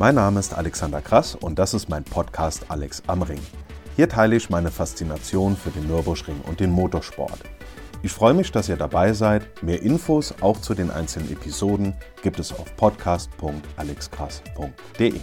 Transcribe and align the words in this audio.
Mein 0.00 0.14
Name 0.14 0.40
ist 0.40 0.54
Alexander 0.54 1.02
Krass 1.02 1.34
und 1.34 1.58
das 1.58 1.74
ist 1.74 1.90
mein 1.90 2.04
Podcast 2.04 2.64
Alex 2.68 3.02
am 3.06 3.20
Ring. 3.20 3.42
Hier 3.96 4.08
teile 4.08 4.34
ich 4.34 4.48
meine 4.48 4.70
Faszination 4.70 5.58
für 5.58 5.68
den 5.68 5.88
Nürburgring 5.88 6.40
und 6.46 6.58
den 6.58 6.70
Motorsport. 6.70 7.38
Ich 8.02 8.10
freue 8.10 8.32
mich, 8.32 8.50
dass 8.50 8.70
ihr 8.70 8.78
dabei 8.78 9.12
seid. 9.12 9.62
Mehr 9.62 9.82
Infos 9.82 10.34
auch 10.40 10.58
zu 10.58 10.72
den 10.72 10.90
einzelnen 10.90 11.30
Episoden 11.30 11.92
gibt 12.22 12.40
es 12.40 12.50
auf 12.50 12.74
podcast.alexkrass.de. 12.76 15.20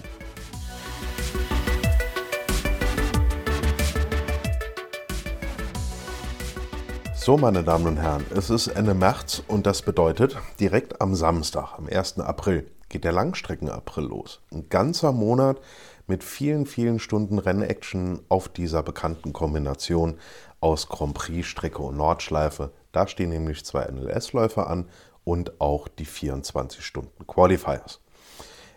So, 7.16 7.36
meine 7.36 7.64
Damen 7.64 7.88
und 7.88 7.98
Herren, 7.98 8.24
es 8.36 8.52
ist 8.52 8.68
Ende 8.68 8.94
März 8.94 9.42
und 9.48 9.66
das 9.66 9.82
bedeutet, 9.82 10.38
direkt 10.60 11.02
am 11.02 11.16
Samstag, 11.16 11.80
am 11.80 11.88
1. 11.88 12.20
April, 12.20 12.68
geht 12.90 13.04
der 13.04 13.12
Langstrecken-April 13.12 14.06
los. 14.06 14.42
Ein 14.52 14.70
ganzer 14.70 15.12
Monat 15.12 15.60
mit 16.08 16.24
vielen, 16.24 16.66
vielen 16.66 17.00
Stunden 17.00 17.40
Rennaction 17.40 18.22
auf 18.30 18.50
dieser 18.50 18.84
bekannten 18.84 19.34
Kombination 19.34 20.18
aus 20.60 20.88
Grand 20.88 21.14
Prix-Strecke 21.14 21.82
und 21.82 21.98
Nordschleife. 21.98 22.72
Da 22.92 23.08
stehen 23.08 23.30
nämlich 23.30 23.66
zwei 23.66 23.86
NLS-Läufer 23.86 24.68
an 24.68 24.90
und 25.24 25.60
auch 25.60 25.88
die 25.88 26.06
24 26.06 26.86
Stunden 26.86 27.28
Qualifiers. 27.28 28.00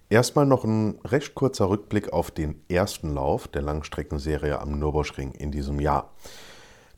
Erstmal 0.09 0.45
noch 0.45 0.65
ein 0.65 0.99
recht 1.05 1.37
kurzer 1.37 1.69
Rückblick 1.71 2.13
auf 2.13 2.33
den 2.33 2.61
ersten 2.69 3.15
Lauf 3.15 3.47
der 3.47 3.63
Langstreckenserie 3.63 4.59
am 4.61 4.77
Nürburgring 4.81 5.31
in 5.33 5.53
diesem 5.53 5.79
Jahr. 5.79 6.11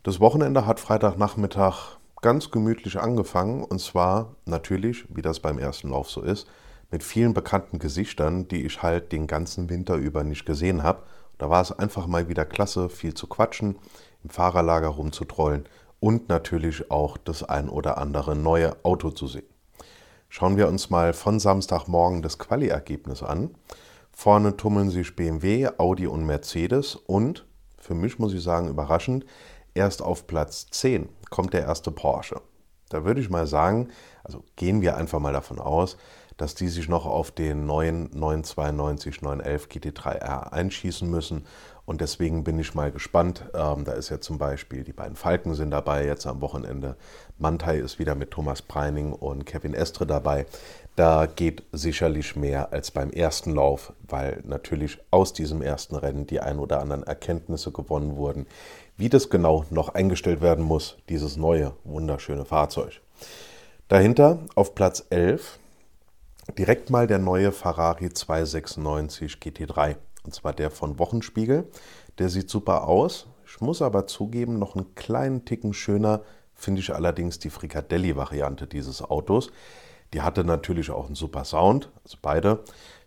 Das 0.03 0.19
Wochenende 0.19 0.65
hat 0.65 0.81
Freitagnachmittag 0.81 1.99
ganz 2.23 2.51
gemütlich 2.51 2.99
angefangen 2.99 3.63
und 3.65 3.81
zwar 3.83 4.37
natürlich, 4.47 5.05
wie 5.15 5.21
das 5.21 5.41
beim 5.41 5.59
ersten 5.59 5.91
Lauf 5.91 6.09
so 6.09 6.23
ist, 6.23 6.49
mit 6.93 7.03
vielen 7.03 7.33
bekannten 7.35 7.79
Gesichtern, 7.79 8.47
die 8.47 8.65
ich 8.65 8.83
halt 8.83 9.11
den 9.11 9.27
ganzen 9.27 9.71
Winter 9.71 9.97
über 9.97 10.23
nicht 10.23 10.45
gesehen 10.45 10.83
habe. 10.83 11.03
Da 11.39 11.51
war 11.51 11.63
es 11.63 11.73
einfach 11.73 12.07
mal 12.07 12.29
wieder 12.29 12.45
klasse, 12.45 12.91
viel 12.91 13.15
zu 13.15 13.27
quatschen, 13.27 13.79
im 14.23 14.31
Fahrerlager 14.31 14.89
rumzutrollen 14.89 15.67
und 15.99 16.29
natürlich 16.29 16.91
auch 16.91 17.17
das 17.17 17.43
ein 17.43 17.69
oder 17.69 17.97
andere 17.97 18.37
neue 18.37 18.77
Auto 18.85 19.11
zu 19.11 19.27
sehen. 19.27 19.47
Schauen 20.29 20.57
wir 20.57 20.69
uns 20.69 20.91
mal 20.91 21.15
von 21.15 21.41
Samstagmorgen 21.41 22.23
das 22.23 22.39
Quali-Ergebnis 22.39 23.23
an. 23.23 23.55
Vorne 24.13 24.57
tummeln 24.57 24.91
sich 24.91 25.17
BMW, 25.17 25.71
Audi 25.79 26.07
und 26.07 26.27
Mercedes 26.27 26.95
und, 26.95 27.47
für 27.79 27.95
mich 27.95 28.19
muss 28.19 28.35
ich 28.35 28.43
sagen, 28.43 28.69
überraschend, 28.69 29.25
erst 29.75 30.03
auf 30.03 30.27
Platz 30.27 30.67
10 30.71 31.09
kommt 31.31 31.55
der 31.55 31.63
erste 31.63 31.91
Porsche. 31.91 32.41
Da 32.91 33.05
würde 33.05 33.23
ich 33.23 33.31
mal 33.31 33.47
sagen, 33.47 33.89
also 34.23 34.45
gehen 34.57 34.83
wir 34.83 34.99
einfach 34.99 35.19
mal 35.19 35.33
davon 35.33 35.59
aus, 35.59 35.97
dass 36.43 36.57
die 36.57 36.67
sich 36.67 36.89
noch 36.89 37.07
auf 37.07 37.31
den 37.31 37.67
neuen 37.67 38.11
992 38.13 39.23
911 39.23 39.69
GT3R 39.69 40.53
einschießen 40.53 41.09
müssen. 41.09 41.47
Und 41.85 42.01
deswegen 42.01 42.43
bin 42.43 42.59
ich 42.59 42.75
mal 42.75 42.91
gespannt. 42.91 43.45
Ähm, 43.55 43.85
da 43.85 43.93
ist 43.93 44.09
ja 44.09 44.21
zum 44.21 44.39
Beispiel, 44.39 44.83
die 44.83 44.93
beiden 44.93 45.15
Falken 45.15 45.55
sind 45.55 45.71
dabei 45.71 46.05
jetzt 46.05 46.27
am 46.27 46.41
Wochenende. 46.41 46.97
Mantai 47.39 47.79
ist 47.79 48.01
wieder 48.01 48.17
mit 48.17 48.33
Thomas 48.33 48.61
Preining 48.61 49.13
und 49.13 49.47
Kevin 49.47 49.73
Estre 49.73 50.05
dabei. 50.05 50.47
Da 50.97 51.27
geht 51.27 51.63
sicherlich 51.71 52.35
mehr 52.35 52.73
als 52.73 52.91
beim 52.91 53.11
ersten 53.11 53.55
Lauf, 53.55 53.93
weil 54.09 54.43
natürlich 54.45 54.99
aus 55.13 55.33
diesem 55.33 55.63
ersten 55.63 55.95
Rennen 55.95 56.27
die 56.27 56.41
ein 56.41 56.59
oder 56.59 56.81
anderen 56.81 57.05
Erkenntnisse 57.05 57.71
gewonnen 57.71 58.17
wurden, 58.17 58.47
wie 58.97 59.09
das 59.09 59.31
genau 59.31 59.65
noch 59.71 59.91
eingestellt 59.91 60.41
werden 60.41 60.65
muss, 60.65 60.97
dieses 61.09 61.37
neue, 61.37 61.75
wunderschöne 61.85 62.45
Fahrzeug. 62.45 63.01
Dahinter 63.87 64.41
auf 64.57 64.75
Platz 64.75 65.07
11 65.11 65.61
direkt 66.59 66.91
mal 66.91 67.07
der 67.07 67.19
neue 67.19 67.53
Ferrari 67.53 68.13
296 68.13 69.35
GT3. 69.35 69.97
Und 70.25 70.35
zwar 70.35 70.53
der 70.53 70.71
von 70.71 70.99
Wochenspiegel. 70.99 71.69
Der 72.19 72.29
sieht 72.29 72.51
super 72.51 72.87
aus. 72.87 73.27
Ich 73.47 73.61
muss 73.61 73.83
aber 73.83 74.07
zugeben, 74.07 74.59
noch 74.59 74.77
einen 74.77 74.95
kleinen 74.95 75.45
Ticken 75.45 75.75
schöner 75.75 76.23
finde 76.63 76.81
ich 76.81 76.95
allerdings 76.95 77.39
die 77.39 77.51
Frikadelli-Variante 77.51 78.67
dieses 78.67 79.03
Autos. 79.03 79.51
Die 80.15 80.23
hatte 80.23 80.45
natürlich 80.45 80.91
auch 80.91 81.07
einen 81.07 81.15
super 81.15 81.45
Sound, 81.45 81.91
also 82.05 82.19
beide. 82.23 82.63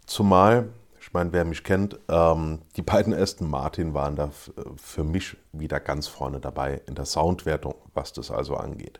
Zumal, 0.05 0.69
ich 0.99 1.13
meine, 1.13 1.31
wer 1.33 1.45
mich 1.45 1.63
kennt, 1.63 1.99
ähm, 2.09 2.59
die 2.75 2.81
beiden 2.81 3.13
Aston 3.13 3.49
Martin 3.49 3.93
waren 3.93 4.15
da 4.15 4.29
für 4.75 5.03
mich 5.03 5.37
wieder 5.51 5.79
ganz 5.79 6.07
vorne 6.07 6.39
dabei 6.39 6.81
in 6.87 6.95
der 6.95 7.05
Soundwertung, 7.05 7.75
was 7.93 8.11
das 8.13 8.31
also 8.31 8.55
angeht. 8.55 8.99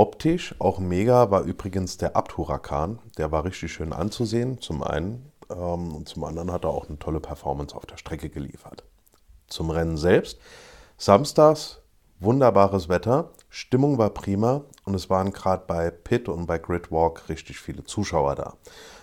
Optisch 0.00 0.54
auch 0.58 0.78
mega 0.78 1.30
war 1.30 1.42
übrigens 1.42 1.98
der 1.98 2.16
Abt 2.16 2.38
Huracan. 2.38 3.00
Der 3.18 3.32
war 3.32 3.44
richtig 3.44 3.70
schön 3.70 3.92
anzusehen, 3.92 4.58
zum 4.58 4.82
einen. 4.82 5.30
Ähm, 5.50 5.94
und 5.94 6.08
zum 6.08 6.24
anderen 6.24 6.50
hat 6.50 6.64
er 6.64 6.70
auch 6.70 6.88
eine 6.88 6.98
tolle 6.98 7.20
Performance 7.20 7.76
auf 7.76 7.84
der 7.84 7.98
Strecke 7.98 8.30
geliefert. 8.30 8.82
Zum 9.46 9.68
Rennen 9.68 9.98
selbst. 9.98 10.38
Samstags 10.96 11.82
wunderbares 12.18 12.88
Wetter, 12.88 13.32
Stimmung 13.50 13.98
war 13.98 14.08
prima 14.08 14.62
und 14.86 14.94
es 14.94 15.10
waren 15.10 15.34
gerade 15.34 15.64
bei 15.66 15.90
Pit 15.90 16.30
und 16.30 16.46
bei 16.46 16.56
Gridwalk 16.56 17.28
richtig 17.28 17.58
viele 17.58 17.84
Zuschauer 17.84 18.36
da. 18.36 18.54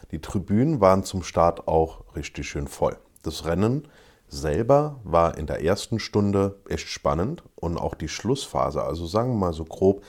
Die 0.09 0.19
Tribünen 0.19 0.81
waren 0.81 1.03
zum 1.03 1.21
Start 1.21 1.67
auch 1.67 2.05
richtig 2.15 2.49
schön 2.49 2.67
voll. 2.67 2.97
Das 3.21 3.45
Rennen 3.45 3.87
selber 4.29 4.99
war 5.03 5.37
in 5.37 5.47
der 5.47 5.63
ersten 5.63 5.99
Stunde 5.99 6.59
echt 6.67 6.87
spannend 6.87 7.43
und 7.55 7.77
auch 7.77 7.95
die 7.95 8.09
Schlussphase, 8.09 8.83
also 8.83 9.05
sagen 9.05 9.33
wir 9.33 9.37
mal 9.37 9.53
so 9.53 9.63
grob 9.63 10.03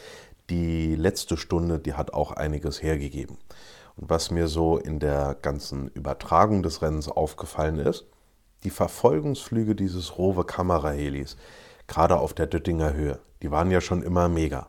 die 0.50 0.94
letzte 0.94 1.36
Stunde, 1.36 1.78
die 1.78 1.94
hat 1.94 2.12
auch 2.12 2.32
einiges 2.32 2.82
hergegeben. 2.82 3.38
Und 3.96 4.10
was 4.10 4.30
mir 4.30 4.48
so 4.48 4.78
in 4.78 4.98
der 5.00 5.36
ganzen 5.40 5.88
Übertragung 5.88 6.62
des 6.62 6.82
Rennens 6.82 7.08
aufgefallen 7.08 7.78
ist, 7.78 8.06
die 8.64 8.70
Verfolgungsflüge 8.70 9.74
dieses 9.74 10.18
Rowe 10.18 10.44
Kamerahelis, 10.44 11.36
gerade 11.86 12.18
auf 12.18 12.34
der 12.34 12.46
Döttinger 12.46 12.92
Höhe, 12.92 13.18
die 13.42 13.50
waren 13.50 13.70
ja 13.70 13.80
schon 13.80 14.02
immer 14.02 14.28
mega. 14.28 14.68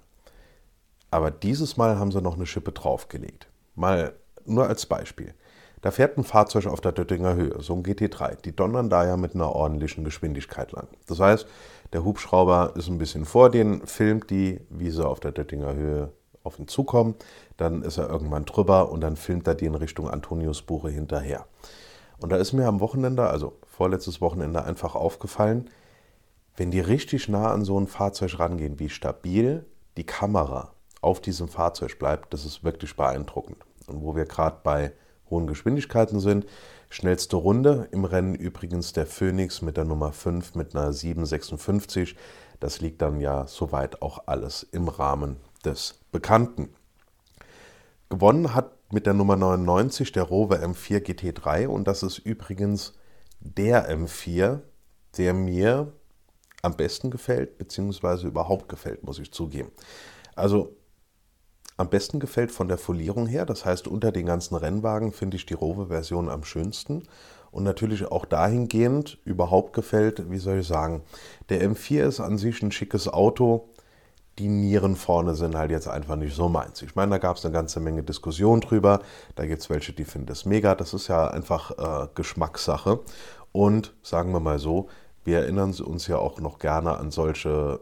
Aber 1.12 1.32
dieses 1.32 1.78
Mal 1.78 1.98
haben 1.98 2.12
sie 2.12 2.22
noch 2.22 2.36
eine 2.36 2.46
Schippe 2.46 2.72
draufgelegt. 2.72 3.48
Mal 3.76 4.14
nur 4.46 4.68
als 4.68 4.86
Beispiel. 4.86 5.34
Da 5.82 5.92
fährt 5.92 6.18
ein 6.18 6.24
Fahrzeug 6.24 6.68
auf 6.68 6.82
der 6.82 6.92
Döttinger 6.92 7.36
Höhe, 7.36 7.62
so 7.62 7.74
ein 7.74 7.84
GT3. 7.84 8.42
Die 8.42 8.56
donnern 8.56 8.90
da 8.90 9.06
ja 9.06 9.16
mit 9.16 9.34
einer 9.34 9.54
ordentlichen 9.54 10.04
Geschwindigkeit 10.04 10.72
lang. 10.72 10.88
Das 11.08 11.20
heißt, 11.20 11.48
der 11.94 12.04
Hubschrauber 12.04 12.74
ist 12.76 12.90
ein 12.90 12.98
bisschen 12.98 13.26
vor 13.26 13.50
denen, 13.50 13.86
filmt 13.88 14.30
die, 14.30 14.60
wie 14.70 14.92
sie 14.92 15.06
auf 15.06 15.20
der 15.20 15.32
Döttinger 15.32 15.74
Höhe 15.74 16.12
auf 16.44 16.60
ihn 16.60 16.68
zukommen. 16.68 17.16
Dann 17.58 17.82
ist 17.82 17.98
er 17.98 18.10
irgendwann 18.10 18.46
drüber 18.46 18.92
und 18.92 19.02
dann 19.02 19.16
filmt 19.16 19.48
er 19.48 19.56
die 19.56 19.66
in 19.66 19.76
Richtung 19.76 20.10
Antoniusbuche 20.10 20.90
hinterher. 20.90 21.46
Und 22.20 22.32
da 22.32 22.36
ist 22.36 22.52
mir 22.54 22.68
am 22.68 22.82
Wochenende, 22.82 23.28
also 23.28 23.58
vorletztes 23.66 24.20
Wochenende, 24.20 24.64
einfach 24.64 24.96
aufgefallen, 24.96 25.70
wenn 26.58 26.72
die 26.72 26.82
richtig 26.82 27.30
nah 27.30 27.52
an 27.52 27.64
so 27.64 27.80
ein 27.80 27.88
Fahrzeug 27.88 28.38
rangehen, 28.38 28.80
wie 28.80 28.90
stabil 28.90 29.66
die 29.96 30.06
Kamera 30.06 30.74
auf 31.02 31.22
diesem 31.22 31.48
Fahrzeug 31.48 31.98
bleibt, 31.98 32.34
das 32.34 32.44
ist 32.44 32.66
wirklich 32.66 32.98
beeindruckend. 32.98 33.58
Und 33.88 34.04
wo 34.04 34.16
wir 34.16 34.26
gerade 34.26 34.58
bei 34.62 34.92
hohen 35.30 35.48
Geschwindigkeiten 35.48 36.20
sind. 36.20 36.46
Schnellste 36.90 37.36
Runde 37.36 37.88
im 37.92 38.06
Rennen 38.06 38.36
übrigens 38.36 38.94
der 38.94 39.06
Phoenix 39.06 39.62
mit 39.62 39.78
der 39.78 39.86
Nummer 39.86 40.12
5 40.12 40.56
mit 40.56 40.76
einer 40.76 40.92
7,56. 40.92 42.16
Das 42.60 42.82
liegt 42.82 43.02
dann 43.02 43.20
ja 43.22 43.48
soweit 43.48 44.02
auch 44.02 44.24
alles 44.26 44.64
im 44.64 44.88
Rahmen 44.88 45.38
des 45.64 46.00
Bekannten. 46.12 46.70
Gewonnen 48.10 48.56
hat 48.56 48.72
mit 48.92 49.06
der 49.06 49.14
Nummer 49.14 49.36
99 49.36 50.12
der 50.12 50.24
Rover 50.24 50.58
M4 50.58 51.00
GT3 51.00 51.68
und 51.68 51.88
das 51.88 52.02
ist 52.02 52.18
übrigens 52.18 52.94
der 53.40 53.96
M4, 53.96 54.62
der 55.18 55.34
mir 55.34 55.94
am 56.62 56.76
besten 56.76 57.12
gefällt, 57.12 57.58
beziehungsweise 57.58 58.28
überhaupt 58.28 58.68
gefällt, 58.68 59.04
muss 59.04 59.20
ich 59.20 59.32
zugeben. 59.32 59.72
Also 60.36 60.76
am 61.80 61.90
besten 61.90 62.20
gefällt 62.20 62.52
von 62.52 62.68
der 62.68 62.78
Folierung 62.78 63.26
her. 63.26 63.46
Das 63.46 63.64
heißt, 63.64 63.88
unter 63.88 64.12
den 64.12 64.26
ganzen 64.26 64.56
Rennwagen 64.56 65.14
finde 65.14 65.38
ich 65.38 65.46
die 65.46 65.54
Rover-Version 65.54 66.28
am 66.28 66.44
schönsten. 66.44 67.04
Und 67.52 67.64
natürlich 67.64 68.12
auch 68.12 68.26
dahingehend 68.26 69.18
überhaupt 69.24 69.72
gefällt, 69.74 70.30
wie 70.30 70.40
soll 70.40 70.60
ich 70.60 70.68
sagen, 70.68 71.04
der 71.48 71.66
M4 71.68 72.06
ist 72.06 72.20
an 72.20 72.38
sich 72.38 72.62
ein 72.62 72.74
schickes 72.74 73.08
Auto. 73.08 73.70
Die 74.38 74.50
Nieren 74.50 74.98
vorne 74.98 75.36
sind 75.36 75.56
halt 75.56 75.72
jetzt 75.72 75.88
einfach 75.88 76.18
nicht 76.18 76.36
so 76.36 76.50
meins. 76.50 76.82
Ich 76.82 76.96
meine, 76.96 77.12
da 77.12 77.18
gab 77.18 77.38
es 77.38 77.46
eine 77.46 77.54
ganze 77.54 77.80
Menge 77.80 78.04
Diskussion 78.04 78.60
drüber. 78.60 79.00
Da 79.36 79.46
gibt 79.46 79.62
es 79.62 79.70
welche, 79.70 79.94
die 79.94 80.06
finden 80.06 80.28
das 80.28 80.44
mega. 80.46 80.76
Das 80.76 80.94
ist 80.94 81.08
ja 81.08 81.30
einfach 81.30 81.72
äh, 81.78 82.08
Geschmackssache. 82.14 83.00
Und 83.52 83.96
sagen 84.04 84.32
wir 84.34 84.42
mal 84.42 84.60
so, 84.60 84.90
wir 85.24 85.40
erinnern 85.40 85.74
uns 85.74 86.08
ja 86.08 86.18
auch 86.18 86.40
noch 86.40 86.60
gerne 86.60 86.98
an 86.98 87.10
solche 87.10 87.80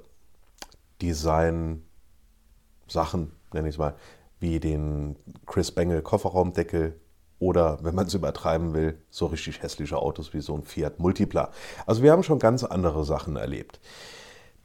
Design-Sachen, 1.01 3.36
nenne 3.57 3.69
ich 3.69 3.75
es 3.75 3.79
mal, 3.79 3.95
wie 4.39 4.59
den 4.59 5.15
Chris 5.45 5.71
Bengel 5.71 6.01
Kofferraumdeckel 6.01 6.99
oder, 7.39 7.79
wenn 7.83 7.95
man 7.95 8.07
es 8.07 8.13
übertreiben 8.13 8.73
will, 8.73 8.97
so 9.09 9.27
richtig 9.27 9.61
hässliche 9.61 9.97
Autos 9.97 10.33
wie 10.33 10.41
so 10.41 10.55
ein 10.55 10.63
Fiat 10.63 10.99
Multipla. 10.99 11.51
Also 11.85 12.01
wir 12.01 12.11
haben 12.11 12.23
schon 12.23 12.39
ganz 12.39 12.63
andere 12.63 13.03
Sachen 13.03 13.35
erlebt. 13.35 13.79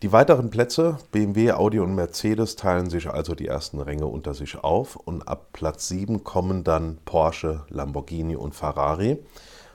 Die 0.02 0.10
weiteren 0.10 0.50
Plätze, 0.50 0.98
BMW, 1.12 1.52
Audi 1.52 1.78
und 1.78 1.94
Mercedes, 1.94 2.56
teilen 2.56 2.90
sich 2.90 3.08
also 3.08 3.34
die 3.34 3.46
ersten 3.46 3.78
Ränge 3.80 4.06
unter 4.06 4.34
sich 4.34 4.58
auf 4.58 4.96
und 4.96 5.28
ab 5.28 5.50
Platz 5.52 5.88
7 5.88 6.24
kommen 6.24 6.64
dann 6.64 6.98
Porsche, 7.04 7.64
Lamborghini 7.68 8.34
und 8.34 8.54
Ferrari. 8.54 9.18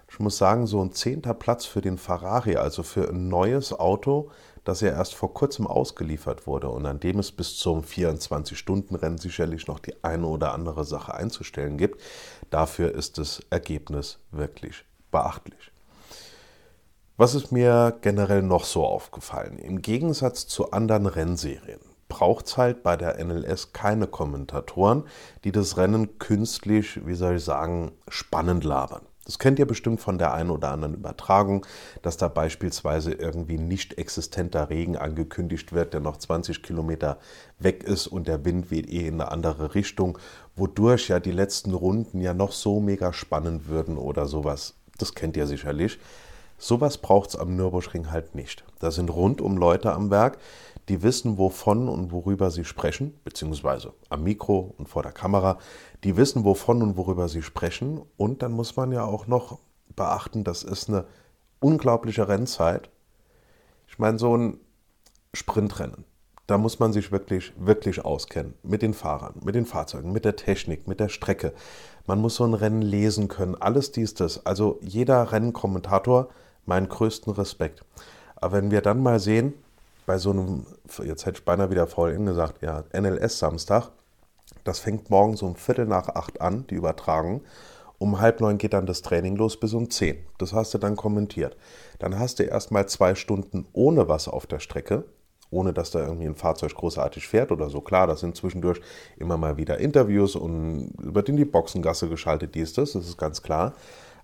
Ich 0.09 0.19
muss 0.19 0.37
sagen, 0.37 0.67
so 0.67 0.81
ein 0.81 0.91
zehnter 0.91 1.33
Platz 1.33 1.65
für 1.65 1.81
den 1.81 1.97
Ferrari, 1.97 2.55
also 2.55 2.83
für 2.83 3.09
ein 3.09 3.29
neues 3.29 3.71
Auto, 3.71 4.29
das 4.67 4.81
ja 4.81 4.89
erst 4.89 5.15
vor 5.15 5.33
kurzem 5.33 5.65
ausgeliefert 5.65 6.45
wurde 6.45 6.69
und 6.69 6.85
an 6.85 6.99
dem 6.99 7.19
es 7.19 7.31
bis 7.31 7.57
zum 7.57 7.83
24-Stunden-Rennen 7.83 9.17
sicherlich 9.17 9.67
noch 9.67 9.79
die 9.79 10.03
eine 10.03 10.27
oder 10.27 10.53
andere 10.53 10.83
Sache 10.83 11.13
einzustellen 11.13 11.77
gibt. 11.77 12.01
Dafür 12.49 12.93
ist 12.93 13.17
das 13.17 13.41
Ergebnis 13.49 14.19
wirklich 14.31 14.83
beachtlich. 15.09 15.71
Was 17.15 17.33
ist 17.33 17.51
mir 17.51 17.97
generell 18.01 18.43
noch 18.43 18.65
so 18.65 18.85
aufgefallen? 18.85 19.57
Im 19.57 19.81
Gegensatz 19.81 20.47
zu 20.47 20.71
anderen 20.71 21.05
Rennserien 21.05 21.79
braucht 22.09 22.47
es 22.47 22.57
halt 22.57 22.83
bei 22.83 22.97
der 22.97 23.23
NLS 23.23 23.73
keine 23.73 24.07
Kommentatoren, 24.07 25.03
die 25.43 25.51
das 25.51 25.77
Rennen 25.77 26.19
künstlich, 26.19 27.05
wie 27.05 27.15
soll 27.15 27.37
ich 27.37 27.43
sagen, 27.43 27.93
spannend 28.07 28.63
labern. 28.63 29.01
Das 29.27 29.39
kennt 29.39 29.59
ihr 29.59 29.67
bestimmt 29.67 29.99
von 29.99 30.17
der 30.17 30.33
einen 30.33 30.51
oder 30.51 30.71
anderen 30.71 30.93
Übertragung, 30.93 31.65
dass 32.01 32.15
da 32.15 32.29
beispielsweise 32.29 33.11
irgendwie 33.11 33.57
nicht 33.57 33.97
existenter 33.97 34.69
Regen 34.69 34.95
angekündigt 34.95 35.73
wird, 35.73 35.93
der 35.93 35.99
noch 35.99 36.15
20 36.15 36.63
Kilometer 36.63 37.17
weg 37.59 37.83
ist 37.83 38.07
und 38.07 38.29
der 38.29 38.45
Wind 38.45 38.71
weht 38.71 38.89
eh 38.89 39.05
in 39.05 39.15
eine 39.15 39.29
andere 39.29 39.75
Richtung, 39.75 40.17
wodurch 40.55 41.09
ja 41.09 41.19
die 41.19 41.33
letzten 41.33 41.73
Runden 41.73 42.21
ja 42.21 42.33
noch 42.33 42.53
so 42.53 42.79
mega 42.79 43.11
spannend 43.11 43.67
würden 43.67 43.97
oder 43.97 44.27
sowas. 44.27 44.75
Das 44.97 45.13
kennt 45.13 45.35
ihr 45.35 45.45
sicherlich. 45.45 45.99
Sowas 46.57 46.97
braucht 46.97 47.29
es 47.29 47.35
am 47.35 47.55
Nürburgring 47.55 48.09
halt 48.09 48.33
nicht. 48.33 48.63
Da 48.79 48.91
sind 48.91 49.09
rundum 49.09 49.57
Leute 49.57 49.93
am 49.93 50.09
Werk, 50.09 50.39
die 50.89 51.03
wissen, 51.03 51.37
wovon 51.37 51.89
und 51.89 52.11
worüber 52.11 52.49
sie 52.49 52.65
sprechen, 52.65 53.19
beziehungsweise 53.23 53.93
am 54.09 54.23
Mikro 54.23 54.73
und 54.77 54.87
vor 54.87 55.03
der 55.03 55.11
Kamera, 55.11 55.57
die 56.03 56.17
wissen, 56.17 56.45
wovon 56.45 56.81
und 56.81 56.97
worüber 56.97 57.27
sie 57.27 57.41
sprechen. 57.41 58.01
Und 58.15 58.41
dann 58.41 58.53
muss 58.53 58.75
man 58.75 58.91
ja 58.91 59.03
auch 59.03 59.27
noch 59.27 59.59
beachten, 59.95 60.43
das 60.43 60.63
ist 60.63 60.89
eine 60.89 61.05
unglaubliche 61.59 62.27
Rennzeit. 62.27 62.89
Ich 63.87 63.99
meine, 63.99 64.17
so 64.17 64.35
ein 64.35 64.59
Sprintrennen, 65.33 66.05
da 66.47 66.57
muss 66.57 66.79
man 66.79 66.93
sich 66.93 67.11
wirklich, 67.11 67.53
wirklich 67.57 68.05
auskennen. 68.05 68.53
Mit 68.63 68.81
den 68.81 68.93
Fahrern, 68.93 69.35
mit 69.43 69.55
den 69.55 69.65
Fahrzeugen, 69.65 70.13
mit 70.13 70.23
der 70.25 70.37
Technik, 70.37 70.87
mit 70.87 70.99
der 70.99 71.09
Strecke. 71.09 71.53
Man 72.05 72.21
muss 72.21 72.35
so 72.35 72.45
ein 72.45 72.53
Rennen 72.53 72.81
lesen 72.81 73.27
können. 73.27 73.55
Alles 73.55 73.91
dies, 73.91 74.13
das. 74.13 74.45
Also 74.45 74.79
jeder 74.81 75.33
Rennkommentator 75.33 76.29
meinen 76.67 76.89
größten 76.89 77.33
Respekt. 77.33 77.83
Aber 78.35 78.57
wenn 78.57 78.71
wir 78.71 78.81
dann 78.81 79.01
mal 79.01 79.19
sehen, 79.19 79.53
bei 80.05 80.17
so 80.17 80.31
einem, 80.31 80.65
jetzt 81.03 81.25
hätte 81.25 81.39
ich 81.39 81.45
beinahe 81.45 81.69
wieder 81.69 81.87
vorhin 81.87 82.25
gesagt, 82.25 82.61
ja, 82.61 82.83
NLS 82.93 83.39
Samstag, 83.39 83.89
das 84.63 84.79
fängt 84.79 85.09
morgens 85.09 85.41
um 85.41 85.55
Viertel 85.55 85.85
nach 85.85 86.09
acht 86.09 86.41
an, 86.41 86.65
die 86.69 86.75
Übertragung. 86.75 87.41
Um 87.99 88.19
halb 88.19 88.41
neun 88.41 88.57
geht 88.57 88.73
dann 88.73 88.85
das 88.85 89.01
Training 89.01 89.35
los 89.35 89.59
bis 89.59 89.73
um 89.73 89.89
zehn. 89.89 90.17
Das 90.37 90.53
hast 90.53 90.73
du 90.73 90.77
dann 90.77 90.95
kommentiert. 90.95 91.57
Dann 91.99 92.19
hast 92.19 92.39
du 92.39 92.43
erstmal 92.43 92.87
zwei 92.87 93.15
Stunden 93.15 93.65
ohne 93.73 94.07
was 94.07 94.27
auf 94.27 94.45
der 94.45 94.59
Strecke, 94.59 95.05
ohne 95.49 95.73
dass 95.73 95.91
da 95.91 95.99
irgendwie 95.99 96.27
ein 96.27 96.35
Fahrzeug 96.35 96.75
großartig 96.75 97.27
fährt 97.27 97.51
oder 97.51 97.69
so. 97.69 97.81
Klar, 97.81 98.05
das 98.07 98.19
sind 98.19 98.35
zwischendurch 98.35 98.81
immer 99.17 99.37
mal 99.37 99.57
wieder 99.57 99.79
Interviews 99.79 100.35
und 100.35 100.93
wird 100.97 101.29
in 101.29 101.37
die 101.37 101.45
Boxengasse 101.45 102.07
geschaltet, 102.07 102.53
dies, 102.53 102.73
das, 102.73 102.93
das 102.93 103.07
ist 103.07 103.17
ganz 103.17 103.41
klar. 103.41 103.73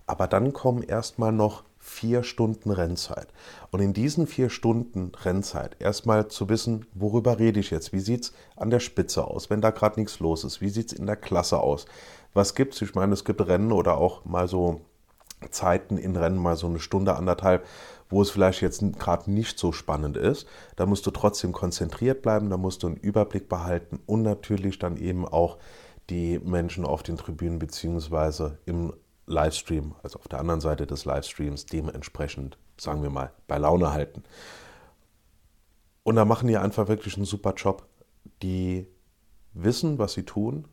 Aber 0.06 0.28
dann 0.28 0.52
kommen 0.52 0.82
erstmal 0.82 1.32
noch 1.32 1.64
vier 1.84 2.22
Stunden 2.22 2.70
Rennzeit. 2.70 3.28
Und 3.70 3.80
in 3.80 3.92
diesen 3.92 4.26
vier 4.26 4.48
Stunden 4.48 5.12
Rennzeit 5.14 5.76
erstmal 5.80 6.28
zu 6.28 6.48
wissen, 6.48 6.86
worüber 6.94 7.38
rede 7.38 7.60
ich 7.60 7.70
jetzt? 7.70 7.92
Wie 7.92 8.00
sieht 8.00 8.24
es 8.24 8.32
an 8.56 8.70
der 8.70 8.80
Spitze 8.80 9.26
aus, 9.26 9.50
wenn 9.50 9.60
da 9.60 9.70
gerade 9.70 10.00
nichts 10.00 10.18
los 10.18 10.44
ist? 10.44 10.62
Wie 10.62 10.70
sieht 10.70 10.92
es 10.92 10.98
in 10.98 11.06
der 11.06 11.16
Klasse 11.16 11.60
aus? 11.60 11.84
Was 12.32 12.54
gibt 12.54 12.74
es? 12.74 12.80
Ich 12.80 12.94
meine, 12.94 13.12
es 13.12 13.24
gibt 13.24 13.46
Rennen 13.46 13.70
oder 13.70 13.98
auch 13.98 14.24
mal 14.24 14.48
so 14.48 14.80
Zeiten 15.50 15.98
in 15.98 16.16
Rennen, 16.16 16.38
mal 16.38 16.56
so 16.56 16.66
eine 16.66 16.80
Stunde, 16.80 17.16
anderthalb, 17.16 17.66
wo 18.08 18.22
es 18.22 18.30
vielleicht 18.30 18.62
jetzt 18.62 18.82
gerade 18.98 19.30
nicht 19.30 19.58
so 19.58 19.70
spannend 19.70 20.16
ist. 20.16 20.46
Da 20.76 20.86
musst 20.86 21.04
du 21.06 21.10
trotzdem 21.10 21.52
konzentriert 21.52 22.22
bleiben, 22.22 22.48
da 22.48 22.56
musst 22.56 22.82
du 22.82 22.86
einen 22.86 22.96
Überblick 22.96 23.50
behalten 23.50 24.00
und 24.06 24.22
natürlich 24.22 24.78
dann 24.78 24.96
eben 24.96 25.28
auch 25.28 25.58
die 26.08 26.38
Menschen 26.38 26.86
auf 26.86 27.02
den 27.02 27.18
Tribünen 27.18 27.58
beziehungsweise 27.58 28.58
im 28.64 28.94
Livestream, 29.26 29.94
also 30.02 30.18
auf 30.18 30.28
der 30.28 30.40
anderen 30.40 30.60
Seite 30.60 30.86
des 30.86 31.04
Livestreams, 31.04 31.66
dementsprechend, 31.66 32.58
sagen 32.78 33.02
wir 33.02 33.10
mal, 33.10 33.32
bei 33.46 33.58
Laune 33.58 33.92
halten. 33.92 34.22
Und 36.02 36.16
da 36.16 36.24
machen 36.24 36.48
die 36.48 36.56
einfach 36.56 36.88
wirklich 36.88 37.16
einen 37.16 37.24
super 37.24 37.54
Job. 37.54 37.86
Die 38.42 38.86
wissen, 39.54 39.98
was 39.98 40.12
sie 40.12 40.24
tun, 40.24 40.68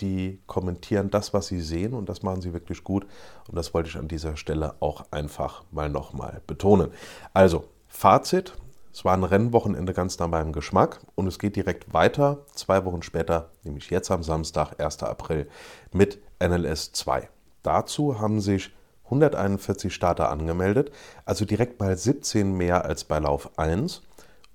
die 0.00 0.42
kommentieren 0.46 1.10
das, 1.10 1.32
was 1.32 1.46
sie 1.46 1.60
sehen 1.60 1.94
und 1.94 2.08
das 2.08 2.22
machen 2.22 2.42
sie 2.42 2.52
wirklich 2.52 2.84
gut. 2.84 3.06
Und 3.48 3.56
das 3.56 3.72
wollte 3.74 3.88
ich 3.88 3.96
an 3.96 4.08
dieser 4.08 4.36
Stelle 4.36 4.74
auch 4.80 5.04
einfach 5.10 5.64
mal 5.70 5.88
nochmal 5.88 6.42
betonen. 6.46 6.90
Also, 7.32 7.64
Fazit. 7.88 8.54
Es 8.92 9.04
war 9.04 9.14
ein 9.14 9.24
Rennwochenende 9.24 9.92
ganz 9.92 10.20
nach 10.20 10.28
meinem 10.28 10.52
Geschmack 10.52 11.00
und 11.16 11.26
es 11.26 11.40
geht 11.40 11.56
direkt 11.56 11.92
weiter, 11.92 12.46
zwei 12.54 12.84
Wochen 12.84 13.02
später, 13.02 13.50
nämlich 13.64 13.90
jetzt 13.90 14.08
am 14.12 14.22
Samstag, 14.22 14.80
1. 14.80 15.02
April, 15.02 15.48
mit 15.90 16.22
NLS 16.40 16.92
2. 16.92 17.28
Dazu 17.64 18.20
haben 18.20 18.40
sich 18.40 18.70
141 19.06 19.92
Starter 19.92 20.30
angemeldet, 20.30 20.92
also 21.24 21.44
direkt 21.44 21.80
mal 21.80 21.96
17 21.96 22.52
mehr 22.52 22.84
als 22.84 23.04
bei 23.04 23.18
Lauf 23.18 23.58
1. 23.58 24.02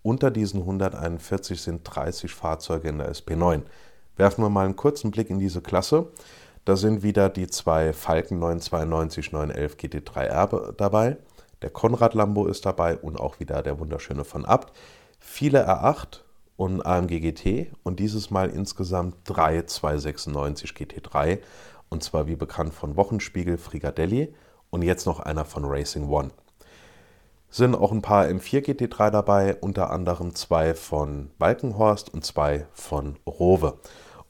Unter 0.01 0.31
diesen 0.31 0.61
141 0.61 1.61
sind 1.61 1.81
30 1.83 2.33
Fahrzeuge 2.33 2.87
in 2.87 2.99
der 2.99 3.11
SP9. 3.11 3.63
Werfen 4.15 4.43
wir 4.43 4.49
mal 4.49 4.65
einen 4.65 4.75
kurzen 4.75 5.11
Blick 5.11 5.29
in 5.29 5.39
diese 5.39 5.61
Klasse. 5.61 6.07
Da 6.65 6.75
sind 6.75 7.03
wieder 7.03 7.29
die 7.29 7.47
zwei 7.47 7.93
Falken 7.93 8.39
992 8.39 9.31
911 9.31 9.75
GT3R 9.75 10.73
dabei. 10.73 11.17
Der 11.61 11.69
Konrad 11.69 12.13
Lambo 12.13 12.45
ist 12.45 12.65
dabei 12.65 12.97
und 12.97 13.19
auch 13.19 13.39
wieder 13.39 13.63
der 13.63 13.79
wunderschöne 13.79 14.23
von 14.23 14.45
Abt. 14.45 14.71
Viele 15.19 15.67
R8 15.67 16.19
und 16.57 16.85
AMG 16.85 17.19
GT 17.21 17.71
und 17.83 17.99
dieses 17.99 18.29
Mal 18.29 18.49
insgesamt 18.49 19.15
drei 19.25 19.63
296 19.63 20.71
GT3 20.71 21.39
und 21.89 22.03
zwar 22.03 22.27
wie 22.27 22.35
bekannt 22.35 22.73
von 22.73 22.95
Wochenspiegel 22.95 23.57
Frigadelli 23.57 24.33
und 24.69 24.81
jetzt 24.81 25.05
noch 25.05 25.19
einer 25.19 25.45
von 25.45 25.65
Racing 25.65 26.09
One. 26.09 26.31
Sind 27.49 27.75
auch 27.75 27.91
ein 27.91 28.03
paar 28.03 28.25
M4 28.25 28.63
GT3 28.63 29.09
dabei, 29.09 29.55
unter 29.55 29.89
anderem 29.89 30.35
zwei 30.35 30.75
von 30.75 31.31
Balkenhorst 31.39 32.13
und 32.13 32.23
zwei 32.23 32.67
von 32.73 33.17
Rowe. 33.25 33.79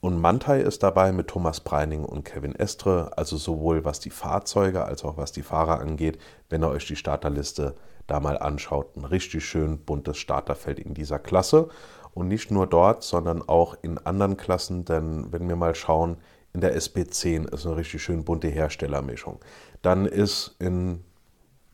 Und 0.02 0.22
Mantai 0.22 0.62
ist 0.62 0.82
dabei 0.82 1.12
mit 1.12 1.28
Thomas 1.28 1.60
Preining 1.60 2.06
und 2.06 2.24
Kevin 2.24 2.56
Estre, 2.56 3.12
also 3.18 3.36
sowohl 3.36 3.84
was 3.84 4.00
die 4.00 4.12
Fahrzeuge 4.12 4.86
als 4.86 5.04
auch 5.04 5.18
was 5.18 5.34
die 5.34 5.42
Fahrer 5.42 5.82
angeht, 5.82 6.18
wenn 6.48 6.64
ihr 6.64 6.70
euch 6.70 6.88
die 6.88 6.96
Starterliste 6.96 7.76
da 8.08 8.22
mal 8.22 8.38
anschaut. 8.38 8.96
Ein 8.96 9.04
richtig 9.04 9.44
schön 9.44 9.80
buntes 9.80 10.18
Starterfeld 10.18 10.80
in 10.80 10.94
dieser 10.94 11.20
Klasse. 11.20 11.68
Und 12.14 12.30
nicht 12.30 12.50
nur 12.50 12.66
dort, 12.66 13.04
sondern 13.04 13.48
auch 13.48 13.76
in 13.82 13.98
anderen 13.98 14.38
Klassen, 14.38 14.86
denn 14.86 15.32
wenn 15.32 15.48
wir 15.48 15.58
mal 15.58 15.76
schauen, 15.76 16.18
in 16.54 16.62
der 16.62 16.76
SB10 16.78 17.54
ist 17.54 17.66
eine 17.66 17.78
richtig 17.78 18.02
schön 18.02 18.24
bunte 18.24 18.48
Herstellermischung. 18.48 19.40
Dann 19.82 20.06
ist 20.06 20.56
in, 20.60 21.04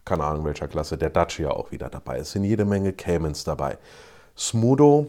keine 0.04 0.24
Ahnung 0.26 0.46
welcher 0.46 0.68
Klasse, 0.68 0.98
der 0.98 1.10
Dacia 1.10 1.50
auch 1.50 1.72
wieder 1.72 1.90
dabei. 1.90 2.18
Es 2.18 2.32
sind 2.32 2.44
jede 2.44 2.66
Menge 2.66 2.94
Caymans 2.94 3.44
dabei. 3.44 3.78
Smudo, 4.38 5.08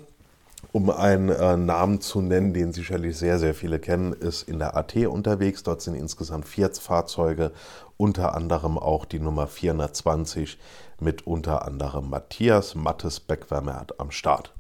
um 0.73 0.91
einen 0.91 1.31
äh, 1.31 1.57
Namen 1.57 2.01
zu 2.01 2.21
nennen, 2.21 2.53
den 2.53 2.73
sicherlich 2.73 3.17
sehr, 3.17 3.39
sehr 3.39 3.55
viele 3.55 3.79
kennen, 3.79 4.13
ist 4.13 4.49
in 4.49 4.59
der 4.59 4.77
AT 4.77 4.95
unterwegs. 4.97 5.63
Dort 5.63 5.83
sind 5.83 5.95
insgesamt 5.95 6.47
vier 6.47 6.73
Fahrzeuge, 6.75 7.53
unter 7.97 8.35
anderem 8.35 8.79
auch 8.79 9.05
die 9.05 9.19
Nummer 9.19 9.47
420 9.47 10.59
mit 11.01 11.27
unter 11.27 11.67
anderem 11.67 12.09
Matthias 12.11 12.75
Mattes 12.75 13.21
Beckwärmert 13.21 13.99
am 14.01 14.11
Start. 14.11 14.53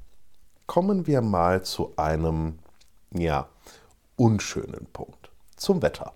Kommen 0.66 1.06
wir 1.06 1.22
mal 1.22 1.62
zu 1.62 1.92
einem, 1.96 2.58
ja, 3.12 3.46
unschönen 4.16 4.86
Punkt. 4.92 5.30
Zum 5.56 5.82
Wetter. 5.82 6.12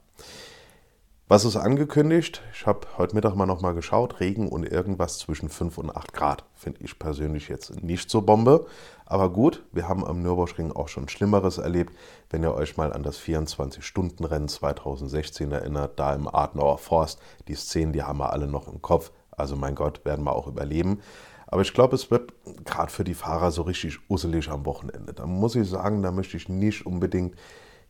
Was 1.28 1.44
ist 1.44 1.56
angekündigt? 1.56 2.42
Ich 2.52 2.66
habe 2.66 2.88
heute 2.98 3.14
Mittag 3.14 3.36
mal 3.36 3.46
noch 3.46 3.60
mal 3.60 3.72
geschaut. 3.72 4.18
Regen 4.18 4.48
und 4.48 4.64
irgendwas 4.64 5.18
zwischen 5.18 5.48
5 5.48 5.78
und 5.78 5.96
8 5.96 6.12
Grad. 6.12 6.44
Finde 6.54 6.80
ich 6.82 6.98
persönlich 6.98 7.48
jetzt 7.48 7.84
nicht 7.84 8.10
so 8.10 8.22
Bombe. 8.22 8.66
Aber 9.06 9.30
gut, 9.30 9.62
wir 9.70 9.88
haben 9.88 10.04
am 10.04 10.22
Nürburgring 10.22 10.72
auch 10.72 10.88
schon 10.88 11.08
Schlimmeres 11.08 11.58
erlebt. 11.58 11.94
Wenn 12.30 12.42
ihr 12.42 12.52
euch 12.52 12.76
mal 12.76 12.92
an 12.92 13.04
das 13.04 13.20
24-Stunden-Rennen 13.20 14.48
2016 14.48 15.52
erinnert, 15.52 16.00
da 16.00 16.14
im 16.14 16.26
Adenauer 16.26 16.78
Forst, 16.78 17.20
die 17.46 17.54
Szenen, 17.54 17.92
die 17.92 18.02
haben 18.02 18.18
wir 18.18 18.32
alle 18.32 18.48
noch 18.48 18.66
im 18.66 18.82
Kopf. 18.82 19.12
Also 19.30 19.54
mein 19.54 19.76
Gott, 19.76 20.04
werden 20.04 20.24
wir 20.24 20.34
auch 20.34 20.48
überleben. 20.48 21.00
Aber 21.46 21.62
ich 21.62 21.74
glaube, 21.74 21.94
es 21.94 22.10
wird 22.10 22.32
gerade 22.64 22.90
für 22.90 23.04
die 23.04 23.14
Fahrer 23.14 23.50
so 23.50 23.62
richtig 23.62 23.98
usselig 24.08 24.48
am 24.50 24.66
Wochenende. 24.66 25.12
Da 25.12 25.26
muss 25.26 25.54
ich 25.54 25.68
sagen, 25.68 26.02
da 26.02 26.10
möchte 26.10 26.36
ich 26.36 26.48
nicht 26.48 26.86
unbedingt 26.86 27.36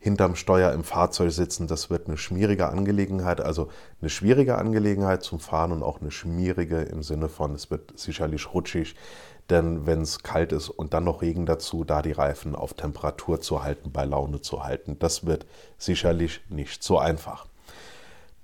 hinterm 0.01 0.35
Steuer 0.35 0.73
im 0.73 0.83
Fahrzeug 0.83 1.31
sitzen, 1.31 1.67
das 1.67 1.91
wird 1.91 2.09
eine 2.09 2.17
schwierige 2.17 2.69
Angelegenheit. 2.69 3.41
Also 3.41 3.69
eine 4.01 4.09
schwierige 4.09 4.57
Angelegenheit 4.57 5.23
zum 5.23 5.39
Fahren 5.39 5.73
und 5.73 5.83
auch 5.83 6.01
eine 6.01 6.11
schwierige 6.11 6.81
im 6.81 7.03
Sinne 7.03 7.29
von, 7.29 7.55
es 7.55 7.71
wird 7.71 7.99
sicherlich 7.99 8.53
rutschig. 8.53 8.97
Denn 9.51 9.85
wenn 9.87 10.01
es 10.01 10.23
kalt 10.23 10.53
ist 10.53 10.71
und 10.71 10.95
dann 10.95 11.05
noch 11.05 11.23
Regen 11.23 11.45
dazu, 11.45 11.85
da 11.85 12.03
die 12.03 12.13
Reifen 12.13 12.55
auf 12.55 12.75
Temperatur 12.75 13.41
zu 13.41 13.63
halten, 13.63 13.93
bei 13.93 14.05
Laune 14.05 14.41
zu 14.41 14.65
halten, 14.65 14.99
das 14.99 15.27
wird 15.27 15.45
sicherlich 15.77 16.41
nicht 16.49 16.83
so 16.83 16.99
einfach. 16.99 17.47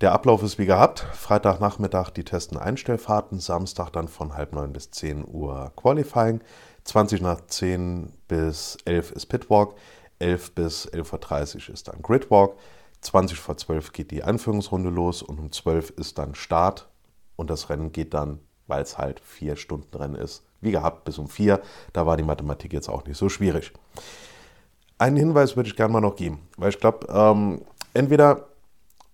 Der 0.01 0.11
Ablauf 0.11 0.43
ist 0.43 0.59
wie 0.59 0.67
gehabt. 0.67 0.99
Freitagnachmittag 0.99 2.11
die 2.11 2.23
Testen 2.23 2.57
Einstellfahrten, 2.57 3.39
Samstag 3.39 3.89
dann 3.89 4.07
von 4.07 4.35
halb 4.35 4.53
neun 4.53 4.73
bis 4.73 4.91
10 4.91 5.25
Uhr 5.27 5.71
Qualifying, 5.75 6.41
20 6.83 7.21
nach 7.21 7.41
10 7.47 8.13
bis 8.27 8.77
11 8.85 9.13
ist 9.13 9.25
Pitwalk, 9.25 9.73
11 10.19 10.51
bis 10.53 10.87
11.30 10.87 11.67
Uhr 11.67 11.73
ist 11.73 11.87
dann 11.87 12.01
Gridwalk, 12.01 12.55
20 13.01 13.39
vor 13.39 13.57
12 13.57 13.93
geht 13.93 14.11
die 14.11 14.23
Einführungsrunde 14.23 14.89
los 14.89 15.21
und 15.21 15.39
um 15.39 15.51
12 15.51 15.91
ist 15.91 16.17
dann 16.17 16.35
Start 16.35 16.89
und 17.35 17.49
das 17.49 17.69
Rennen 17.69 17.91
geht 17.91 18.13
dann, 18.13 18.39
weil 18.65 18.81
es 18.81 18.97
halt 18.97 19.19
vier 19.19 19.55
Stunden 19.55 19.95
Rennen 19.95 20.15
ist, 20.15 20.43
wie 20.61 20.71
gehabt 20.71 21.05
bis 21.05 21.17
um 21.17 21.27
vier. 21.27 21.61
Da 21.93 22.05
war 22.05 22.17
die 22.17 22.23
Mathematik 22.23 22.73
jetzt 22.73 22.89
auch 22.89 23.05
nicht 23.05 23.17
so 23.17 23.29
schwierig. 23.29 23.71
Einen 24.97 25.17
Hinweis 25.17 25.55
würde 25.55 25.69
ich 25.69 25.75
gerne 25.75 25.93
mal 25.93 26.01
noch 26.01 26.15
geben, 26.15 26.47
weil 26.57 26.69
ich 26.69 26.79
glaube, 26.79 27.07
ähm, 27.09 27.61
entweder 27.93 28.47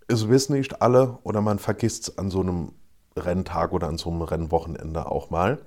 es 0.07 0.29
wissen 0.29 0.55
nicht 0.55 0.81
alle 0.81 1.17
oder 1.23 1.41
man 1.41 1.59
vergisst 1.59 2.07
es 2.09 2.17
an 2.17 2.29
so 2.29 2.39
einem 2.39 2.71
Renntag 3.17 3.73
oder 3.73 3.87
an 3.87 3.97
so 3.97 4.09
einem 4.09 4.21
Rennwochenende 4.21 5.05
auch 5.05 5.29
mal. 5.29 5.59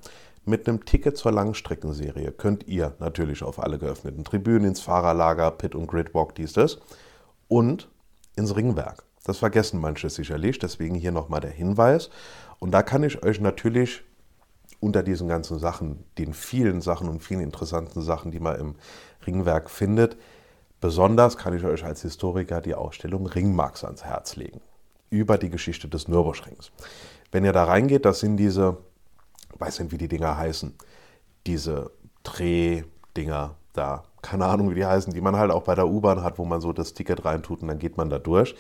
Mit 0.49 0.69
einem 0.69 0.85
Ticket 0.85 1.17
zur 1.17 1.33
Langstreckenserie 1.33 2.31
könnt 2.31 2.69
ihr 2.69 2.95
natürlich 3.01 3.43
auf 3.43 3.59
alle 3.61 3.81
geöffneten 3.81 4.23
Tribünen, 4.23 4.69
ins 4.69 4.81
Fahrerlager, 4.81 5.51
Pit 5.51 5.75
und 5.75 5.89
Gridwalk, 5.89 6.37
dies, 6.37 6.53
das 6.53 6.79
und 7.49 7.89
ins 8.37 8.55
Ringwerk. 8.55 9.03
Das 9.25 9.39
vergessen 9.39 9.81
manche 9.81 10.09
sicherlich, 10.09 10.61
deswegen 10.61 10.95
hier 10.95 11.11
nochmal 11.11 11.41
der 11.41 11.51
Hinweis. 11.51 12.11
Und 12.61 12.71
da 12.71 12.85
kann 12.85 13.03
ich 13.03 13.25
euch 13.25 13.41
natürlich 13.41 14.05
unter 14.79 15.03
diesen 15.03 15.27
ganzen 15.27 15.59
Sachen, 15.59 16.05
den 16.17 16.33
vielen 16.33 16.81
Sachen 16.81 17.09
und 17.09 17.25
vielen 17.25 17.41
interessanten 17.41 18.01
Sachen, 18.01 18.31
die 18.31 18.39
man 18.39 18.61
im 18.61 18.75
Ringwerk 19.27 19.69
findet, 19.69 20.17
besonders 20.81 21.37
kann 21.37 21.57
ich 21.57 21.65
euch 21.65 21.85
als 21.85 22.03
Historiker 22.03 22.61
die 22.61 22.77
Ausstellung 22.77 23.27
Ringmarks 23.27 23.83
ans 23.83 24.05
Herz 24.05 24.37
legen. 24.37 24.61
Über 25.11 25.39
die 25.39 25.51
Geschichte 25.51 25.89
des 25.89 26.07
Nürburgrings. 26.07 26.71
Wenn 27.33 27.45
ihr 27.45 27.53
da 27.53 27.65
reingeht, 27.65 28.05
das 28.05 28.21
sind 28.21 28.37
diese, 28.37 28.77
weiß 29.59 29.81
nicht, 29.81 29.93
wie 29.93 29.99
die 29.99 30.09
Dinger 30.09 30.37
heißen, 30.37 30.75
diese 31.47 31.91
Drehdinger 32.23 33.57
da, 33.73 34.05
keine 34.23 34.47
Ahnung, 34.47 34.71
wie 34.71 34.75
die 34.75 34.87
heißen, 34.87 35.13
die 35.13 35.21
man 35.21 35.37
halt 35.37 35.51
auch 35.51 35.63
bei 35.63 35.75
der 35.75 35.87
U-Bahn 35.87 36.23
hat, 36.23 36.39
wo 36.39 36.45
man 36.45 36.61
so 36.61 36.73
das 36.73 36.95
Ticket 36.95 37.25
reintut 37.25 37.63
und 37.63 37.69
dann 37.69 37.79
geht 37.79 37.97
man 37.97 38.11
da 38.11 38.19
durch. 38.19 38.55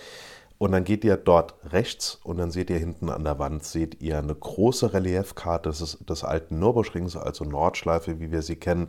Und 0.58 0.72
dann 0.72 0.84
geht 0.84 1.04
ihr 1.04 1.18
dort 1.18 1.54
rechts 1.70 2.18
und 2.22 2.38
dann 2.38 2.50
seht 2.50 2.70
ihr 2.70 2.78
hinten 2.78 3.10
an 3.10 3.24
der 3.24 3.38
Wand, 3.38 3.64
seht 3.64 4.00
ihr 4.00 4.18
eine 4.18 4.34
große 4.34 4.94
Reliefkarte 4.94 5.68
des, 5.68 5.98
des 5.98 6.24
alten 6.24 6.58
Nürburgrings, 6.58 7.14
also 7.16 7.44
Nordschleife, 7.44 8.20
wie 8.20 8.32
wir 8.32 8.40
sie 8.40 8.56
kennen, 8.56 8.88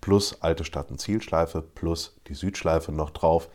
plus 0.00 0.40
alte 0.42 0.64
Stadt- 0.64 0.92
und 0.92 1.00
Zielschleife, 1.00 1.60
plus 1.60 2.16
die 2.28 2.34
Südschleife 2.34 2.92
noch 2.92 3.10
drauf. 3.10 3.48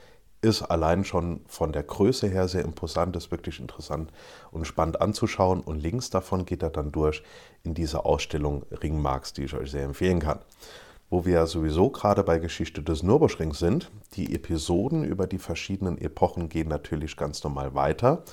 Ist 0.43 0.61
allein 0.61 1.05
schon 1.05 1.39
von 1.47 1.71
der 1.71 1.83
Größe 1.83 2.27
her 2.27 2.49
sehr 2.49 2.65
imposant, 2.65 3.15
ist 3.15 3.31
wirklich 3.31 3.61
interessant 3.61 4.11
und 4.51 4.67
spannend 4.67 4.99
anzuschauen. 4.99 5.61
Und 5.61 5.81
links 5.81 6.09
davon 6.09 6.45
geht 6.45 6.61
er 6.63 6.69
dann 6.69 6.91
durch 6.91 7.23
in 7.63 7.73
diese 7.73 8.03
Ausstellung 8.03 8.63
Ringmarks, 8.69 9.31
die 9.31 9.45
ich 9.45 9.53
euch 9.53 9.71
sehr 9.71 9.85
empfehlen 9.85 10.19
kann 10.19 10.39
wo 11.09 11.25
wir 11.25 11.45
sowieso 11.45 11.91
gerade 11.91 12.23
bei 12.23 12.39
Geschichte 12.39 12.81
des 12.81 13.03
Nürburgrings 13.03 13.59
sind. 13.59 13.91
Die 14.15 14.33
Episoden 14.33 15.03
über 15.03 15.27
die 15.27 15.37
verschiedenen 15.37 15.99
Epochen 15.99 16.49
gehen 16.49 16.67
natürlich 16.67 17.17
ganz 17.17 17.43
normal 17.43 17.75
weiter. 17.75 18.23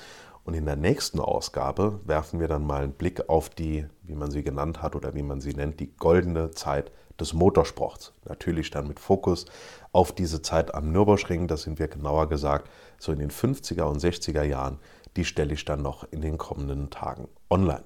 Und 0.45 0.55
in 0.55 0.64
der 0.64 0.76
nächsten 0.76 1.21
Ausgabe 1.21 2.00
werfen 2.07 2.40
wir 2.40 2.49
dann 2.49 2.67
mal 2.67 2.85
einen 2.85 2.95
Blick 2.95 3.29
auf 3.29 3.50
die, 3.50 3.85
wie 4.02 4.14
man 4.14 4.31
sie 4.31 4.43
genannt 4.43 4.81
hat 4.81 4.97
oder 4.97 5.14
wie 5.14 5.23
man 5.23 5.43
sie 5.43 5.52
nennt, 5.52 5.79
die 5.79 5.95
goldene 5.95 6.52
Zeit 6.52 6.90
des 7.20 7.32
Motorsports. 7.34 8.12
Natürlich 8.26 8.70
dann 8.70 8.88
mit 8.88 8.98
Fokus 8.98 9.46
auf 9.92 10.12
diese 10.12 10.42
Zeit 10.42 10.74
am 10.74 10.92
Nürburgring, 10.92 11.48
das 11.48 11.62
sind 11.62 11.78
wir 11.78 11.88
genauer 11.88 12.28
gesagt 12.28 12.68
so 12.98 13.12
in 13.12 13.18
den 13.18 13.30
50er 13.30 13.82
und 13.82 14.00
60er 14.00 14.42
Jahren. 14.42 14.78
Die 15.16 15.24
stelle 15.24 15.54
ich 15.54 15.64
dann 15.64 15.82
noch 15.82 16.06
in 16.12 16.20
den 16.20 16.38
kommenden 16.38 16.90
Tagen 16.90 17.28
online. 17.48 17.82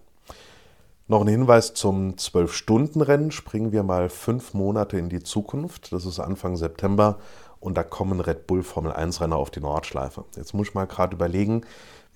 Noch 1.06 1.20
ein 1.20 1.28
Hinweis 1.28 1.74
zum 1.74 2.14
12-Stunden-Rennen. 2.14 3.30
Springen 3.30 3.72
wir 3.72 3.82
mal 3.82 4.08
fünf 4.08 4.54
Monate 4.54 4.98
in 4.98 5.08
die 5.08 5.22
Zukunft. 5.22 5.92
Das 5.92 6.06
ist 6.06 6.18
Anfang 6.18 6.56
September 6.56 7.18
und 7.60 7.76
da 7.76 7.82
kommen 7.82 8.20
Red 8.20 8.46
Bull 8.46 8.62
Formel 8.62 8.92
1-Renner 8.92 9.36
auf 9.36 9.50
die 9.50 9.60
Nordschleife. 9.60 10.24
Jetzt 10.36 10.54
muss 10.54 10.68
ich 10.68 10.74
mal 10.74 10.86
gerade 10.86 11.14
überlegen, 11.14 11.62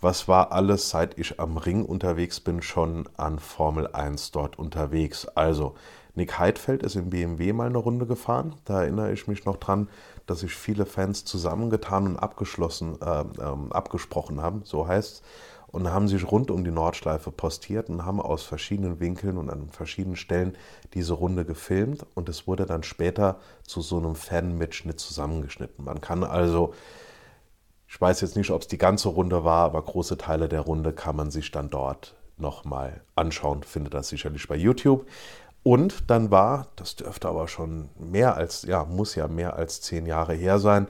was 0.00 0.28
war 0.28 0.52
alles, 0.52 0.90
seit 0.90 1.18
ich 1.18 1.40
am 1.40 1.56
Ring 1.56 1.84
unterwegs 1.84 2.40
bin, 2.40 2.62
schon 2.62 3.08
an 3.16 3.38
Formel 3.38 3.88
1 3.88 4.30
dort 4.30 4.58
unterwegs. 4.58 5.26
Also, 5.26 5.75
Nick 6.18 6.38
Heidfeld 6.38 6.82
ist 6.82 6.96
im 6.96 7.10
BMW 7.10 7.52
mal 7.52 7.68
eine 7.68 7.78
Runde 7.78 8.04
gefahren. 8.04 8.56
Da 8.64 8.82
erinnere 8.82 9.12
ich 9.12 9.28
mich 9.28 9.44
noch 9.44 9.56
dran, 9.56 9.88
dass 10.26 10.40
sich 10.40 10.52
viele 10.52 10.84
Fans 10.84 11.25
zusammengetan 11.25 12.06
und 12.06 12.16
abgeschlossen, 12.16 12.98
äh, 13.00 13.20
äh, 13.20 13.70
abgesprochen 13.70 14.42
haben, 14.42 14.62
so 14.64 14.87
heißt 14.87 15.14
es 15.14 15.22
und 15.70 15.92
haben 15.92 16.08
sich 16.08 16.30
rund 16.30 16.50
um 16.50 16.64
die 16.64 16.70
Nordschleife 16.70 17.30
postiert 17.30 17.90
und 17.90 18.04
haben 18.04 18.20
aus 18.20 18.42
verschiedenen 18.42 19.00
Winkeln 19.00 19.37
und 19.37 19.50
an 19.50 19.68
verschiedenen 19.68 20.16
Stellen 20.16 20.56
diese 20.94 21.12
Runde 21.12 21.44
gefilmt 21.44 22.06
und 22.14 22.28
es 22.28 22.46
wurde 22.46 22.66
dann 22.66 22.82
später 22.82 23.38
zu 23.64 23.82
so 23.82 23.98
einem 23.98 24.14
Fan-Mitschnitt 24.14 24.98
zusammengeschnitten. 24.98 25.84
Man 25.84 26.00
kann 26.00 26.25
also, 26.25 26.72
ich 27.87 28.00
weiß 28.00 28.22
jetzt 28.22 28.37
nicht, 28.37 28.50
ob 28.50 28.62
es 28.62 28.68
die 28.68 28.78
ganze 28.78 29.10
Runde 29.10 29.44
war, 29.44 29.66
aber 29.66 29.82
große 29.82 30.16
Teile 30.16 30.48
der 30.48 30.62
Runde 30.62 30.92
kann 30.92 31.16
man 31.16 31.30
sich 31.30 31.50
dann 31.50 31.68
dort 31.68 32.14
nochmal 32.38 33.02
anschauen, 33.14 33.62
findet 33.62 33.94
das 33.94 34.08
sicherlich 34.08 34.48
bei 34.48 34.56
YouTube. 34.56 35.06
Und 35.68 36.08
dann 36.08 36.30
war, 36.30 36.68
das 36.76 36.96
dürfte 36.96 37.28
aber 37.28 37.46
schon 37.46 37.90
mehr 37.98 38.38
als, 38.38 38.62
ja, 38.62 38.87
muss 38.87 39.14
ja 39.16 39.28
mehr 39.28 39.56
als 39.56 39.82
zehn 39.82 40.06
Jahre 40.06 40.32
her 40.32 40.58
sein, 40.58 40.88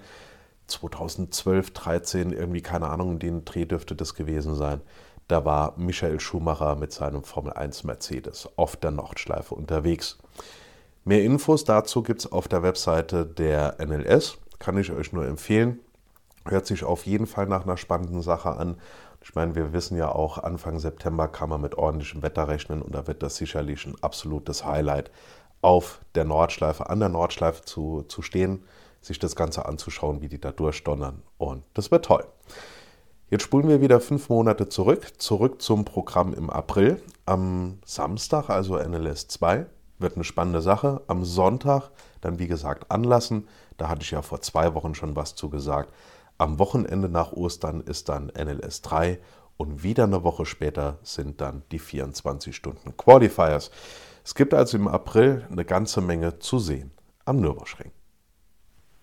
2012, 0.69 1.73
13, 1.73 2.33
irgendwie 2.33 2.61
keine 2.63 2.89
Ahnung, 2.89 3.19
den 3.19 3.45
Dreh 3.45 3.65
dürfte 3.65 3.97
das 3.97 4.15
gewesen 4.15 4.55
sein. 4.55 4.81
Da 5.27 5.45
war 5.45 5.75
Michael 5.79 6.21
Schumacher 6.21 6.77
mit 6.77 6.93
seinem 6.93 7.25
Formel 7.25 7.55
1 7.55 7.83
Mercedes 7.83 8.49
auf 8.55 8.77
der 8.77 8.93
Nordschleife 8.93 9.57
unterwegs. 9.57 10.17
Mehr 11.05 11.25
Infos 11.25 11.65
dazu 11.65 12.05
gibt 12.05 12.21
es 12.21 12.31
auf 12.31 12.47
der 12.47 12.63
Webseite 12.63 13.27
der 13.27 13.85
NLS. 13.85 14.39
Kann 14.61 14.79
ich 14.79 14.93
euch 14.93 15.13
nur 15.13 15.27
empfehlen. 15.27 15.81
Hört 16.45 16.67
sich 16.69 16.85
auf 16.85 17.05
jeden 17.05 17.27
Fall 17.27 17.47
nach 17.47 17.65
einer 17.65 17.79
spannenden 17.79 18.23
Sache 18.23 18.51
an. 18.51 18.77
Ich 19.21 19.35
meine, 19.35 19.55
wir 19.55 19.73
wissen 19.73 19.97
ja 19.97 20.11
auch, 20.11 20.39
Anfang 20.39 20.79
September 20.79 21.29
kann 21.29 21.51
man 21.51 21.61
mit 21.61 21.77
ordentlichem 21.77 22.23
Wetter 22.23 22.49
rechnen 22.49 22.83
und 22.83 22.95
da 22.95 23.07
wird 23.07 23.23
das 23.23 23.37
sicherlich 23.37 23.85
ein 23.87 23.97
absolutes 24.01 24.65
Highlight, 24.65 25.11
auf 25.61 26.01
der 26.15 26.25
Nordschleife, 26.25 26.89
an 26.89 27.01
der 27.01 27.09
Nordschleife 27.09 27.65
zu, 27.65 28.03
zu 28.03 28.23
stehen 28.23 28.63
sich 29.01 29.19
das 29.19 29.37
Ganze 29.37 29.67
anzuschauen, 29.67 30.21
wie 30.21 30.29
die 30.29 30.41
da 30.41 30.53
durchdonnern. 30.53 31.23
Und 31.39 31.65
das 31.75 31.91
wird 31.91 32.05
toll. 32.05 32.25
Jetzt 33.31 33.43
spulen 33.43 33.69
wir 33.69 33.81
wieder 33.81 34.01
fünf 34.01 34.29
Monate 34.29 34.69
zurück, 34.69 35.21
zurück 35.21 35.61
zum 35.61 35.85
Programm 35.85 36.33
im 36.33 36.49
April. 36.49 37.03
Am 37.27 37.79
Samstag, 37.85 38.49
also 38.49 38.77
NLS 38.79 39.29
2, 39.29 39.67
wird 39.99 40.15
eine 40.15 40.25
spannende 40.25 40.63
Sache. 40.63 41.03
Am 41.09 41.25
Sonntag 41.25 41.91
dann, 42.21 42.39
wie 42.39 42.49
gesagt, 42.49 42.91
anlassen. 42.91 43.47
Da 43.77 43.89
hatte 43.89 44.03
ich 44.03 44.11
ja 44.11 44.23
vor 44.23 44.41
zwei 44.41 44.75
Wochen 44.75 44.95
schon 44.95 45.15
was 45.15 45.35
zu 45.35 45.51
gesagt. 45.51 45.93
Am 46.41 46.61
Wochenende 46.61 47.09
nach 47.09 47.33
Ostern 47.33 47.81
ist 47.81 48.09
dann 48.09 48.27
NLS 48.29 48.83
3 48.83 49.19
und 49.57 49.83
wieder 49.83 50.05
eine 50.05 50.23
Woche 50.23 50.47
später 50.47 50.99
sind 51.03 51.41
dann 51.41 51.65
die 51.73 51.81
24 51.81 52.55
Stunden 52.55 52.97
Qualifiers. 52.97 53.73
Es 54.25 54.37
gibt 54.37 54.55
also 54.55 54.77
im 54.77 54.87
April 54.87 55.45
eine 55.51 55.65
ganze 55.65 56.01
Menge 56.01 56.39
zu 56.39 56.61
sehen 56.61 56.93
am 57.25 57.41
Nürburgring. 57.41 57.91